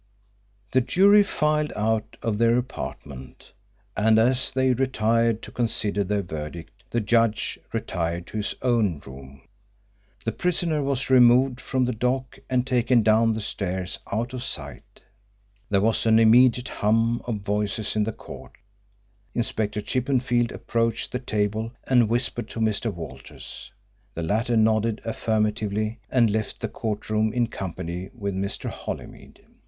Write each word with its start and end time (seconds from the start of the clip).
The 0.71 0.81
jury 0.81 1.21
filed 1.21 1.71
out 1.75 2.17
of 2.23 2.39
their 2.39 2.57
apartment, 2.57 3.51
and 3.95 4.17
as 4.17 4.51
they 4.51 4.73
retired 4.73 5.43
to 5.43 5.51
consider 5.51 6.03
their 6.03 6.23
verdict 6.23 6.71
the 6.89 6.99
judge 6.99 7.59
retired 7.71 8.25
to 8.25 8.37
his 8.37 8.55
own 8.63 8.99
room. 9.05 9.43
The 10.25 10.31
prisoner 10.31 10.81
was 10.81 11.11
removed 11.11 11.61
from 11.61 11.85
the 11.85 11.91
dock 11.91 12.39
and 12.49 12.65
taken 12.65 13.03
down 13.03 13.33
the 13.33 13.41
stairs 13.41 13.99
out 14.11 14.33
of 14.33 14.41
sight. 14.41 15.03
There 15.69 15.81
was 15.81 16.07
an 16.07 16.17
immediate 16.17 16.69
hum 16.69 17.21
of 17.25 17.41
voices 17.41 17.95
in 17.95 18.03
the 18.03 18.11
court. 18.11 18.53
Inspector 19.35 19.79
Chippenfield 19.83 20.51
approached 20.51 21.11
the 21.11 21.19
table 21.19 21.73
and 21.83 22.09
whispered 22.09 22.49
to 22.49 22.59
Mr. 22.59 22.91
Walters. 22.91 23.71
The 24.15 24.23
latter 24.23 24.57
nodded 24.57 25.01
affirmatively 25.05 25.99
and 26.09 26.31
left 26.31 26.59
the 26.59 26.69
court 26.69 27.07
room 27.11 27.31
in 27.31 27.45
company 27.45 28.09
with 28.15 28.33
Mr. 28.33 28.67
Holymead. 28.67 29.45